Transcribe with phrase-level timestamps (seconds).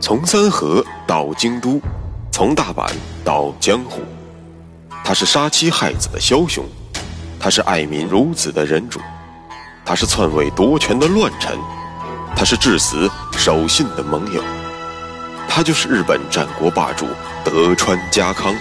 [0.00, 1.78] 从三河到京都，
[2.32, 2.90] 从大阪
[3.22, 4.00] 到江湖，
[5.04, 6.64] 他是杀妻害子的枭雄，
[7.38, 8.98] 他是爱民如子的仁主，
[9.84, 11.58] 他是篡位夺权的乱臣，
[12.34, 14.42] 他是至死守信的盟友，
[15.46, 17.06] 他就是日本战国霸主
[17.44, 18.54] 德川家康。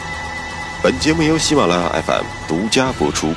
[0.83, 3.33] 本节目由喜马拉雅 FM 独家播出。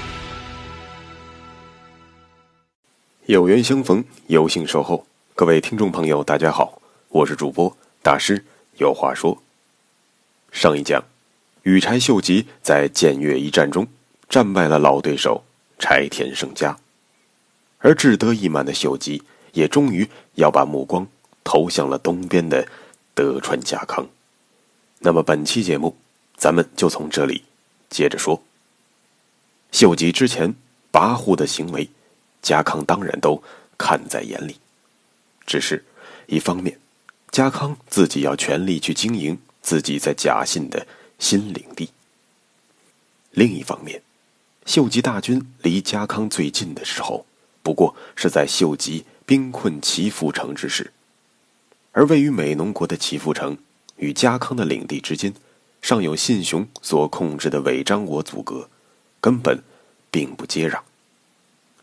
[3.27, 5.07] 有缘相逢，有幸守候，
[5.37, 7.77] 各位听众朋友，大家好，我是主播。
[8.03, 8.45] 大师
[8.79, 9.43] 有话说。
[10.51, 11.03] 上一讲，
[11.63, 13.87] 羽柴秀吉在建越一战中
[14.29, 15.45] 战败了老对手
[15.79, 16.77] 柴田胜家，
[17.79, 21.07] 而志得意满的秀吉也终于要把目光
[21.45, 22.67] 投向了东边的
[23.15, 24.07] 德川家康。
[24.99, 25.97] 那么本期节目，
[26.37, 27.45] 咱们就从这里
[27.89, 28.43] 接着说。
[29.71, 30.55] 秀吉之前
[30.93, 31.89] 跋扈的行为，
[32.43, 33.43] 家康当然都
[33.79, 34.57] 看在眼里，
[35.47, 35.85] 只是
[36.27, 36.79] 一方面。
[37.33, 40.87] 家康自己要全力去经营自己在甲信的
[41.19, 41.89] 新领地。
[43.31, 44.03] 另一方面，
[44.67, 47.25] 秀吉大军离家康最近的时候，
[47.63, 50.93] 不过是在秀吉兵困齐福城之时，
[51.93, 53.57] 而位于美浓国的齐福城
[53.97, 55.33] 与家康的领地之间，
[55.81, 58.69] 尚有信雄所控制的尾张国阻隔，
[59.23, 59.63] 根本
[60.11, 60.81] 并不接壤。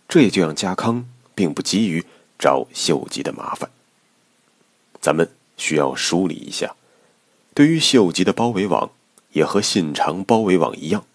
[0.07, 2.05] 这也就让家康并不急于
[2.37, 3.67] 找秀吉的麻烦。
[5.01, 5.27] 咱们。
[5.59, 6.75] 需要梳理一下，
[7.53, 8.89] 对于秀吉的包围网，
[9.33, 11.05] 也和信长包围网一样，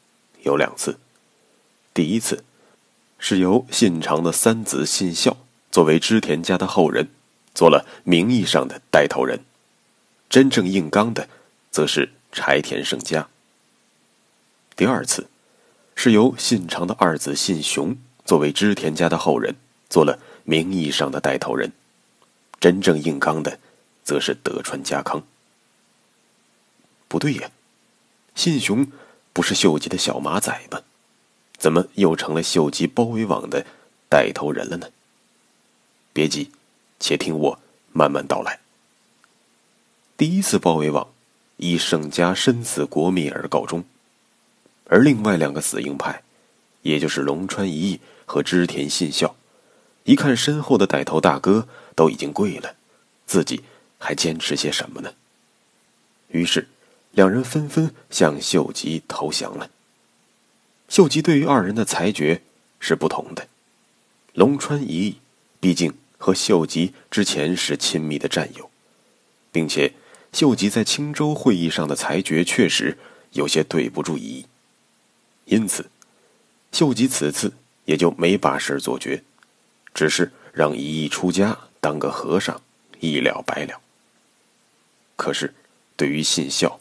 [0.42, 0.98] 有两次。
[1.94, 2.44] 第一次，
[3.18, 5.38] 是由信长的三子信孝
[5.70, 7.08] 作为织田家的后人，
[7.54, 9.40] 做了名义上的带头人，
[10.28, 11.28] 真正硬刚的，
[11.70, 13.28] 则是柴田胜家。
[14.76, 15.28] 第二次，
[15.94, 19.56] 是由信长的二子信雄作为织田家的后人，
[19.88, 21.72] 做了名义上的带头人，
[22.60, 23.58] 真正硬刚的。
[24.04, 25.24] 则是德川家康。
[27.08, 27.50] 不对呀，
[28.34, 28.86] 信雄
[29.32, 30.82] 不是秀吉的小马仔吗？
[31.56, 33.64] 怎么又成了秀吉包围网的
[34.08, 34.90] 带头人了呢？
[36.12, 36.50] 别急，
[37.00, 37.58] 且听我
[37.92, 38.60] 慢慢道来。
[40.16, 41.08] 第一次包围网
[41.56, 43.84] 以盛家身死国灭而告终，
[44.86, 46.22] 而另外两个死硬派，
[46.82, 49.34] 也就是龙川一义和织田信孝，
[50.02, 52.74] 一看身后的带头大哥都已经跪了，
[53.26, 53.62] 自己。
[54.04, 55.14] 还坚持些什么呢？
[56.28, 56.68] 于是，
[57.12, 59.70] 两人纷纷向秀吉投降了。
[60.90, 62.42] 秀吉对于二人的裁决
[62.78, 63.48] 是不同的。
[64.34, 65.16] 龙川一役
[65.58, 68.70] 毕竟和秀吉之前是亲密的战友，
[69.50, 69.94] 并且
[70.34, 72.98] 秀吉在青州会议上的裁决确实
[73.32, 74.46] 有些对不住一役，
[75.46, 75.88] 因此，
[76.72, 77.54] 秀吉此次
[77.86, 79.22] 也就没把事做绝，
[79.94, 82.60] 只是让一役出家当个和尚，
[83.00, 83.80] 一了百了。
[85.16, 85.54] 可是，
[85.96, 86.80] 对于信孝，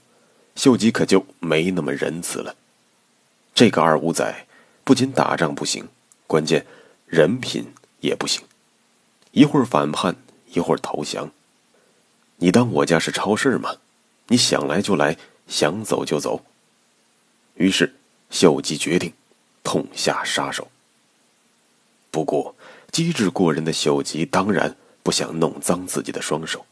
[0.56, 2.56] 秀吉可就没那么仁慈了。
[3.54, 4.48] 这个二五仔
[4.84, 5.88] 不仅打仗不行，
[6.26, 6.66] 关键
[7.06, 8.44] 人品也不行，
[9.32, 10.16] 一会儿反叛，
[10.52, 11.32] 一会儿投降。
[12.38, 13.76] 你当我家是超市吗？
[14.28, 15.18] 你想来就来，
[15.48, 16.44] 想走就走。
[17.56, 17.96] 于是，
[18.32, 19.14] 秀吉决定
[19.64, 20.68] 痛下杀手。
[22.10, 22.56] 不过，
[22.92, 26.66] 机智过人的秀吉当然不想弄脏自己的双手。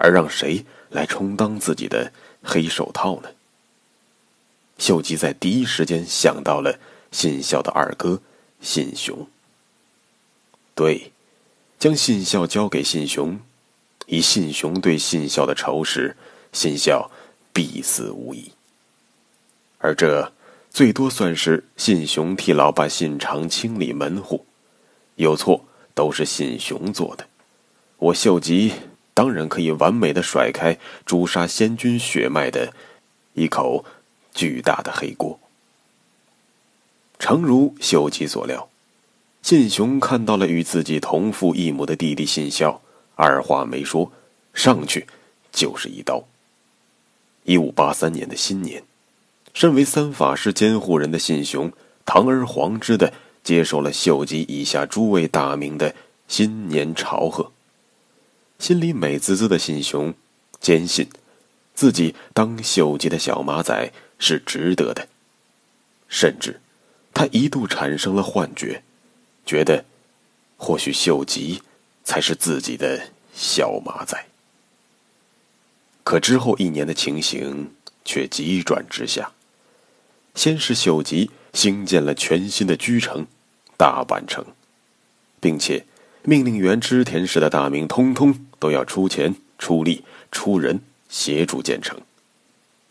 [0.00, 2.10] 而让谁来充当自己的
[2.42, 3.28] 黑手套呢？
[4.78, 6.78] 秀吉在第一时间想到了
[7.12, 8.18] 信孝的二哥
[8.62, 9.28] 信雄。
[10.74, 11.12] 对，
[11.78, 13.38] 将信孝交给信雄，
[14.06, 16.16] 以信雄对信孝的仇视，
[16.54, 17.10] 信孝
[17.52, 18.50] 必死无疑。
[19.76, 20.32] 而这
[20.70, 24.46] 最多算是信雄替老爸信长清理门户，
[25.16, 25.62] 有错
[25.94, 27.26] 都是信雄做的。
[27.98, 28.72] 我秀吉。
[29.20, 32.72] 当然可以完美的甩开诛杀仙君血脉的
[33.34, 33.84] 一口
[34.32, 35.38] 巨大的黑锅。
[37.18, 38.66] 诚如秀吉所料，
[39.42, 42.80] 信雄看到了与自己同父异母的弟弟信孝，
[43.14, 44.10] 二话没说，
[44.54, 45.06] 上去
[45.52, 46.24] 就是一刀。
[47.44, 48.82] 一五八三年的新年，
[49.52, 51.70] 身为三法师监护人的信雄
[52.06, 53.12] 堂而皇之的
[53.44, 55.94] 接受了秀吉以下诸位大名的
[56.26, 57.52] 新年朝贺。
[58.60, 60.12] 心里美滋滋的信雄，
[60.60, 61.08] 坚信
[61.74, 65.08] 自己当秀吉的小马仔是值得的，
[66.08, 66.60] 甚至
[67.14, 68.82] 他一度产生了幻觉，
[69.46, 69.86] 觉得
[70.58, 71.62] 或许秀吉
[72.04, 74.26] 才是自己的小马仔。
[76.04, 77.72] 可之后一年的情形
[78.04, 79.32] 却急转直下，
[80.34, 83.26] 先是秀吉兴建了全新的居城
[83.78, 84.44] 大阪城，
[85.40, 85.86] 并且。
[86.22, 91.98] 命令原织田氏的大名，通通都要出钱出力、出人协助建成，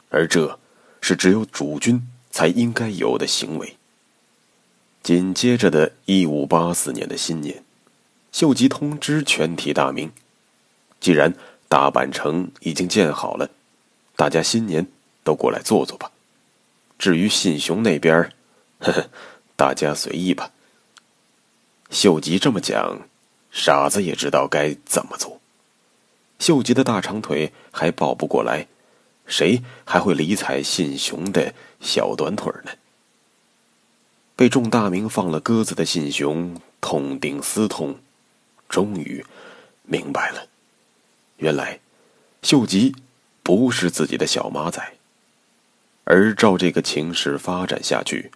[0.10, 0.60] 而这
[1.00, 3.78] 是只有主君才应该有的行为。
[5.02, 7.64] 紧接着的一五八四年的新年，
[8.34, 10.12] 秀吉通知全体大名：
[11.00, 11.34] 既然
[11.70, 13.50] 大阪城已经建好了，
[14.18, 14.86] 大家新年
[15.24, 16.12] 都过来坐坐吧。
[16.98, 18.34] 至于信雄那边，
[18.80, 19.10] 呵呵，
[19.56, 20.52] 大家随意吧。
[21.90, 23.08] 秀吉这么讲，
[23.52, 25.39] 傻子也知道该怎么做。
[26.40, 28.68] 秀吉的大长腿还抱不过来，
[29.28, 32.72] 谁还会理睬信雄的小短腿呢？
[34.36, 38.00] 被众大名放了鸽子的信雄痛定思痛，
[38.70, 39.24] 终于
[39.84, 40.48] 明白了，
[41.38, 41.82] 原来
[42.42, 42.96] 秀吉
[43.44, 44.94] 不是自己的小马仔。
[46.06, 48.32] 而照这个情势发展下去，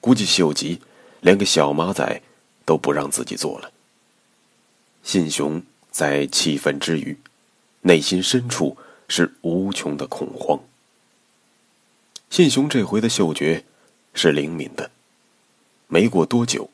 [0.00, 0.82] 估计秀吉
[1.22, 2.22] 连个小马仔
[2.66, 3.72] 都不让自己做了。
[5.02, 7.16] 信雄在气愤之余，
[7.86, 8.76] 内心深处
[9.08, 10.58] 是无穷的恐慌。
[12.28, 13.64] 信雄这回的嗅觉
[14.12, 14.90] 是灵敏的，
[15.86, 16.68] 没过多久，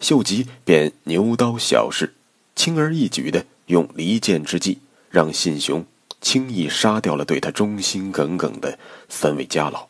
[0.00, 2.14] 秀吉便牛刀小试，
[2.56, 4.78] 轻而易举的用离间之计，
[5.10, 5.86] 让信雄
[6.20, 8.76] 轻易杀掉了对他忠心耿耿的
[9.08, 9.86] 三位家老。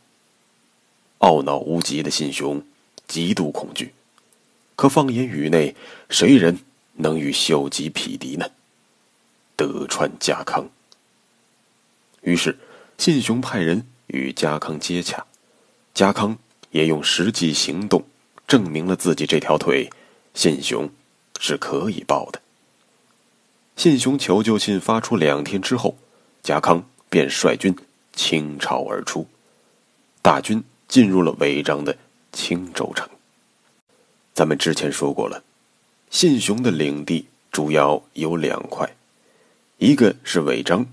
[1.21, 2.63] 懊恼无极的信雄
[3.09, 3.95] 极度恐惧，
[4.77, 5.75] 可放眼宇内，
[6.11, 6.59] 谁人
[6.97, 8.51] 能与秀吉匹敌呢？
[9.57, 10.69] 德川家康。
[12.23, 12.59] 于是，
[12.99, 15.27] 信雄派人与家康接洽，
[15.93, 16.39] 家康
[16.71, 18.05] 也用实际行动
[18.47, 19.91] 证明了自己这条腿，
[20.35, 20.89] 信雄
[21.41, 22.41] 是可以抱的。
[23.77, 25.97] 信雄求救信发出两天之后，
[26.43, 27.75] 家康便率军
[28.13, 29.27] 倾巢而出，
[30.21, 31.97] 大军进入了违章的
[32.33, 33.09] 青州城。
[34.35, 35.43] 咱们之前说过了，
[36.11, 38.95] 信雄的领地主要有两块，
[39.79, 40.87] 一个是违章，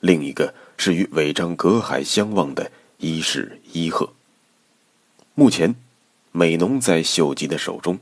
[0.00, 0.54] 另一个。
[0.78, 4.12] 是与尾张隔海相望的伊势伊贺。
[5.34, 5.74] 目前，
[6.32, 7.98] 美浓在秀吉的手中，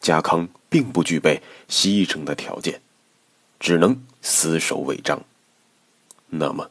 [0.00, 2.80] 家康并不具备西城的条件，
[3.58, 5.20] 只能死守尾张。
[6.28, 6.70] 那么，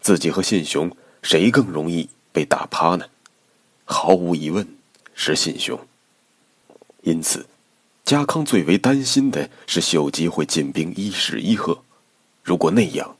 [0.00, 0.90] 自己和信雄
[1.22, 3.04] 谁更容易被打趴呢？
[3.84, 4.66] 毫无疑问，
[5.14, 5.78] 是信雄。
[7.02, 7.44] 因此，
[8.06, 11.84] 家康最为担心的是秀吉会进兵伊势伊贺。
[12.42, 13.16] 如果那样，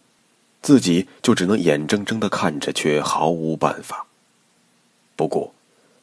[0.60, 4.06] 自己就只能眼睁睁的看着，却毫无办法。
[5.16, 5.54] 不过，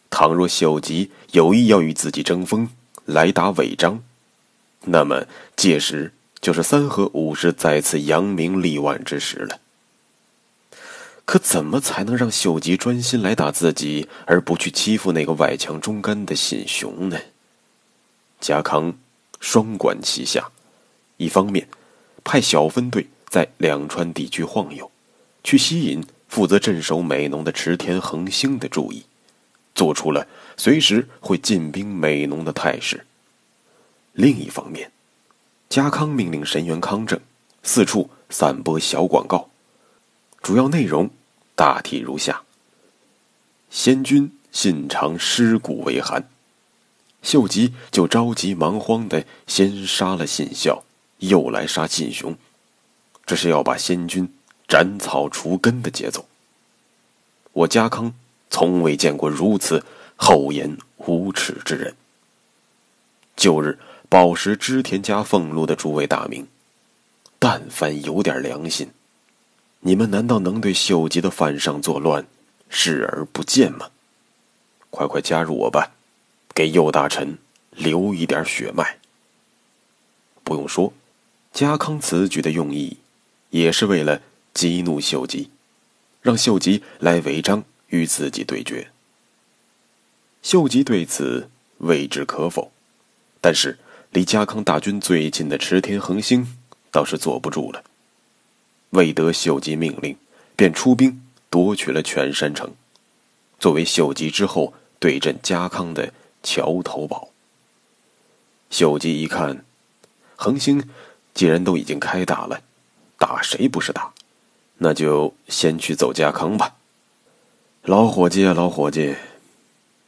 [0.10, 2.70] 倘若秀吉有意要与自己争锋，
[3.06, 4.02] 来打违章，
[4.86, 5.26] 那么
[5.56, 9.60] 届时就是三河武士再次扬名立万之时了。
[11.26, 17.20] 可怎么才能让秀吉专心来打自己，而不去欺负那个外强中干的信雄呢？
[18.40, 18.98] 家康
[19.40, 20.50] 双管齐下，
[21.18, 21.68] 一方面
[22.30, 23.08] 派小分队。
[23.28, 24.92] 在两川地区晃悠，
[25.44, 29.04] 去吸引负责镇守美浓的池田恒星的注意，
[29.76, 30.28] 做出了
[30.58, 33.06] 随时会进兵美浓的态势。
[34.14, 34.92] 另一方面，
[35.70, 37.20] 家康命令神原康正
[37.62, 39.50] 四处散播小广告，
[40.42, 41.12] 主要内容
[41.56, 42.42] 大体如下：
[43.70, 46.28] 先君信长尸骨未寒，
[47.22, 50.84] 秀吉就着急忙慌的先杀了信孝，
[51.20, 52.36] 又来杀信雄。
[53.26, 54.28] 这是要把先君
[54.68, 56.26] 斩草除根的节奏。
[57.54, 58.14] 我家康
[58.50, 61.96] 从未见过如此厚颜无耻之人。
[63.36, 63.78] 旧日
[64.10, 66.48] 饱食织田家俸禄的诸位大名，
[67.38, 68.90] 但凡有点良心，
[69.82, 72.26] 你们难道能对秀吉的犯上作乱
[72.70, 73.90] 视而不见吗？
[74.90, 75.92] 快快加入我吧，
[76.56, 77.38] 给右大臣
[77.72, 78.98] 留一点血脉。
[80.44, 80.92] 不用说，
[81.54, 82.98] 家康此举的用意。
[83.52, 84.22] 也是为了
[84.54, 85.50] 激怒秀吉，
[86.22, 88.92] 让秀吉来违章与自己对决。
[90.44, 92.72] 秀吉对此未置可否，
[93.42, 93.80] 但是
[94.12, 96.60] 离家康大军最近的池田恒星
[96.92, 97.84] 倒是坐不住了。
[98.92, 100.16] 未得秀吉命令，
[100.56, 102.72] 便出兵夺取了全山城，
[103.60, 106.14] 作为秀吉之后对阵家康的
[106.44, 107.30] 桥头堡。
[108.70, 109.66] 秀吉一看，
[110.36, 110.88] 恒星
[111.34, 112.62] 既然都已经开打了。
[113.18, 114.14] 打谁不是打？
[114.78, 116.78] 那就先去走家康吧。
[117.82, 119.16] 老伙计啊，老伙计，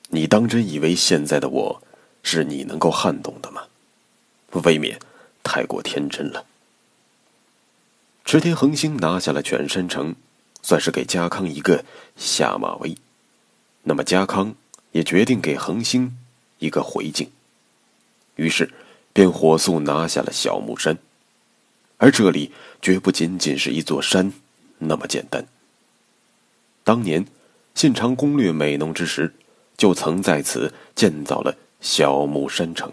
[0.10, 1.84] 你当真以为现在的我
[2.24, 3.64] 是你能够撼动的吗？
[4.64, 4.98] 未免
[5.44, 6.46] 太过天真了。
[8.24, 10.16] 池田恒星拿下了犬山城，
[10.62, 11.84] 算是给家康一个
[12.16, 12.96] 下马威。
[13.84, 14.56] 那么家康
[14.94, 16.18] 也决定给恒星
[16.60, 17.30] 一个回敬，
[18.36, 18.72] 于是
[19.12, 20.98] 便火速拿下了小木山。
[22.02, 24.34] 而这里绝不仅仅是一座山
[24.80, 25.46] 那么简单。
[26.84, 27.28] 当年
[27.76, 29.36] 信长攻略美浓之时，
[29.78, 32.92] 就曾在此建造了小木山城。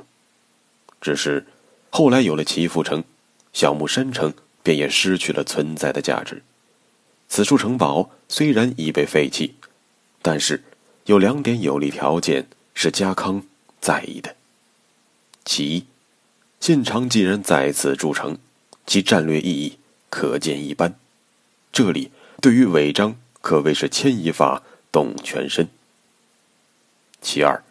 [1.00, 1.46] 只是
[1.88, 3.02] 后来有了齐阜城，
[3.54, 6.42] 小木山城便也失去了存在的价值。
[7.30, 9.54] 此处城堡虽然已被废弃，
[10.20, 10.62] 但是
[11.06, 13.42] 有两点有利条件是家康
[13.80, 14.36] 在意的。
[15.46, 15.86] 其一，
[16.60, 18.36] 信长既然在此筑城，
[18.88, 19.78] 其战略意义
[20.08, 20.94] 可见一斑。
[21.70, 25.68] 这里对于违章可谓是牵一发动全身。
[27.20, 27.62] 其二，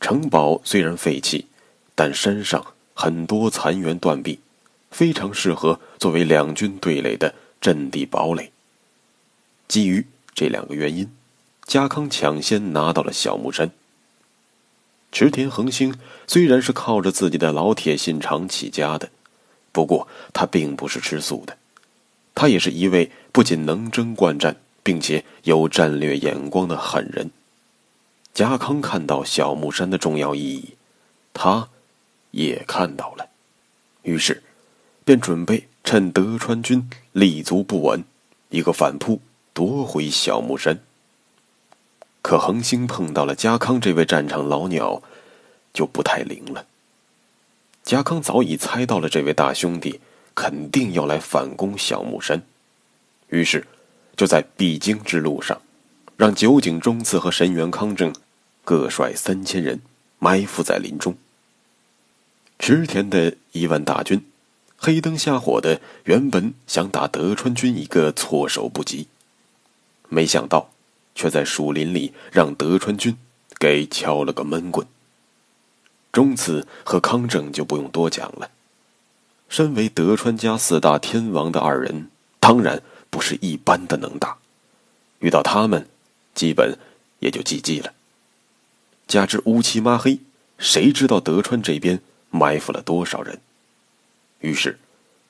[0.00, 1.46] 城堡虽然废弃，
[1.94, 4.40] 但山上很多残垣断壁，
[4.90, 8.52] 非常适合作为两军对垒的阵地堡垒。
[9.66, 11.10] 基于这两个原因，
[11.64, 13.70] 家康抢先拿到了小木山。
[15.10, 15.94] 池田恒星
[16.26, 19.10] 虽然是靠着自己的老铁信长起家的，
[19.72, 21.56] 不过他并不是吃素的，
[22.34, 27.30] 他也是一位不仅能征惯战，并且有战略眼光的狠人。
[28.32, 30.74] 家康看到小木山的重要意义，
[31.32, 31.68] 他
[32.30, 33.28] 也看到了，
[34.02, 34.42] 于是
[35.04, 38.04] 便准备趁德川军立足不稳，
[38.50, 39.20] 一个反扑。
[39.52, 40.78] 夺回小木山，
[42.22, 45.02] 可恒星碰到了家康这位战场老鸟，
[45.74, 46.64] 就不太灵了。
[47.84, 50.00] 家康早已猜到了这位大兄弟
[50.34, 52.42] 肯定要来反攻小木山，
[53.28, 53.66] 于是
[54.16, 55.60] 就在必经之路上，
[56.16, 58.14] 让酒井忠次和神原康正
[58.64, 59.80] 各率三千人
[60.18, 61.16] 埋伏在林中。
[62.58, 64.24] 池田的一万大军，
[64.76, 69.08] 黑灯瞎火的，原本想打德川军一个措手不及。
[70.08, 70.70] 没想到，
[71.14, 73.16] 却在树林里让德川军
[73.58, 74.86] 给敲了个闷棍。
[76.12, 78.50] 中次和康正就不用多讲了，
[79.48, 84.38] 身为德川家四大天王的二人，当然不是一般的能打。
[85.20, 85.88] 遇到他们，
[86.34, 86.78] 基本
[87.20, 87.92] 也就 GG 了。
[89.06, 90.20] 加之乌漆抹黑，
[90.58, 92.00] 谁知道德川这边
[92.30, 93.40] 埋伏了多少人？
[94.40, 94.78] 于是，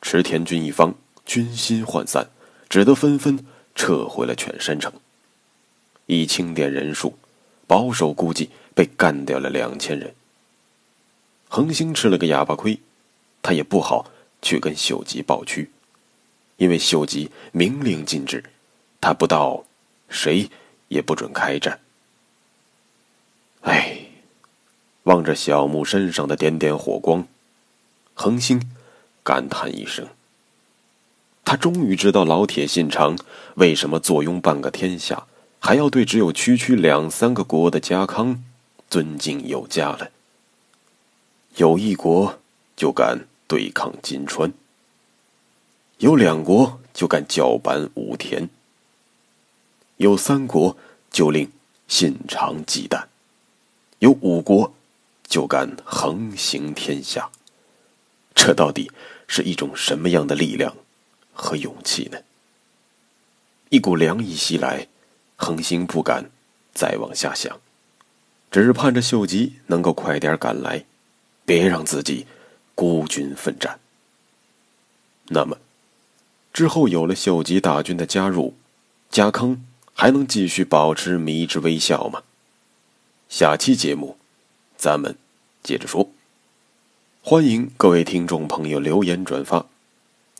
[0.03, 0.95] 池田军一方
[1.25, 2.29] 军心涣散，
[2.69, 3.45] 只得纷纷。
[3.73, 4.93] 撤回了犬山城。
[6.07, 7.17] 以清点人数，
[7.67, 10.13] 保守估计被干掉了两千人。
[11.53, 12.79] 恒星吃了个哑巴亏，
[13.43, 14.09] 他也不好
[14.41, 15.69] 去跟秀吉报屈，
[16.59, 18.45] 因为秀吉明令禁止，
[19.01, 19.65] 他不到，
[20.09, 20.49] 谁
[20.87, 21.81] 也不准开战。
[23.63, 23.99] 哎，
[25.03, 27.27] 望着小木身上的点点火光，
[28.15, 28.71] 恒星
[29.25, 30.07] 感叹一声。
[31.45, 33.19] 他终于知道老铁信长
[33.57, 35.27] 为什么坐拥半个天下，
[35.59, 38.45] 还要对只有区区两三个国的家康
[38.89, 40.13] 尊敬有加了。
[41.57, 42.39] 有一国
[42.77, 44.53] 就敢对抗金川，
[45.99, 48.49] 有两国就敢叫板武田，
[49.97, 50.77] 有三国
[51.11, 51.51] 就令
[51.89, 53.05] 信长忌惮，
[53.99, 54.73] 有五国
[55.29, 57.31] 就敢横行天下。
[58.35, 58.91] 这到底
[59.27, 60.75] 是一种什么样的力量？
[61.33, 62.19] 和勇气呢？
[63.71, 64.89] 一股凉意袭来，
[65.37, 66.31] 恒星不敢
[66.75, 67.59] 再往下想，
[68.51, 70.85] 只盼着秀吉能够快点赶来，
[71.51, 72.29] 别让自己
[72.77, 73.81] 孤军奋战。
[75.31, 75.59] 那么，
[76.53, 78.55] 之后有了秀吉大军的加入，
[79.11, 79.61] 家康
[79.93, 82.23] 还能继续保持迷之微笑吗？
[83.29, 84.17] 下期节目，
[84.77, 85.17] 咱们
[85.61, 86.09] 接着说。
[87.21, 89.67] 欢迎各位听众朋友留言转发，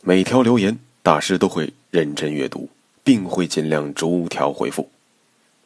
[0.03, 0.79] 每条留言。
[1.03, 2.69] 大师都会认真阅读，
[3.03, 4.89] 并会尽量逐条回复。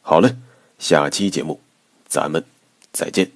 [0.02, 0.36] 好了，
[0.80, 1.60] 下期节目
[2.08, 2.44] 咱们
[2.92, 3.35] 再见。